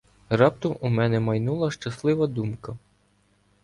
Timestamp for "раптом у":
0.29-0.89